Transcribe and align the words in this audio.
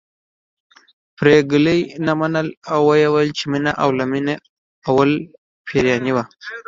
پري 1.17 1.37
ګلې 1.51 1.77
نه 2.05 2.13
منله 2.19 2.51
او 2.71 2.79
ويل 2.89 3.13
يې 3.27 3.31
چې 3.37 3.43
مينه 3.51 3.71
له 3.75 4.33
اوله 4.89 5.15
پيريانۍ 5.67 6.11
وه 6.13 6.23